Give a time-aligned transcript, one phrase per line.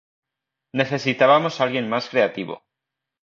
[0.79, 2.55] Necesitábamos alguien más creativo".